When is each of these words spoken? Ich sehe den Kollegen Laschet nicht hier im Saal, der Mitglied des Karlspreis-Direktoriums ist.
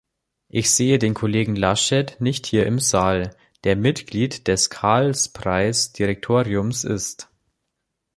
Ich 0.49 0.71
sehe 0.71 0.97
den 0.97 1.13
Kollegen 1.13 1.55
Laschet 1.55 2.19
nicht 2.19 2.47
hier 2.47 2.65
im 2.65 2.79
Saal, 2.79 3.35
der 3.65 3.75
Mitglied 3.75 4.47
des 4.47 4.71
Karlspreis-Direktoriums 4.71 6.85
ist. 6.85 7.29